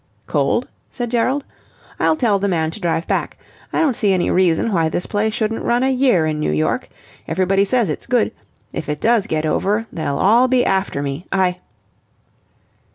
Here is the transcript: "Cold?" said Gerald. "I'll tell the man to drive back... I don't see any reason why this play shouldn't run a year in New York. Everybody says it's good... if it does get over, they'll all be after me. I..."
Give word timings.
"Cold?" 0.25 0.67
said 0.89 1.11
Gerald. 1.11 1.45
"I'll 1.99 2.15
tell 2.15 2.39
the 2.39 2.47
man 2.47 2.71
to 2.71 2.79
drive 2.79 3.05
back... 3.05 3.37
I 3.71 3.79
don't 3.79 3.95
see 3.95 4.11
any 4.13 4.31
reason 4.31 4.73
why 4.73 4.89
this 4.89 5.05
play 5.05 5.29
shouldn't 5.29 5.63
run 5.63 5.83
a 5.83 5.91
year 5.91 6.25
in 6.25 6.39
New 6.39 6.49
York. 6.49 6.89
Everybody 7.27 7.63
says 7.65 7.87
it's 7.87 8.07
good... 8.07 8.31
if 8.73 8.89
it 8.89 8.99
does 8.99 9.27
get 9.27 9.45
over, 9.45 9.85
they'll 9.93 10.17
all 10.17 10.47
be 10.47 10.65
after 10.65 11.03
me. 11.03 11.27
I..." 11.31 11.59